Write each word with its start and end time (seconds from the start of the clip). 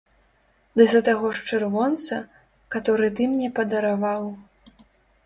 Ды 0.79 0.83
за 0.93 1.01
таго 1.09 1.27
ж 1.39 1.43
чырвонца, 1.49 2.17
каторы 2.77 3.11
ты 3.21 3.29
мне 3.35 3.49
падараваў! 3.61 4.25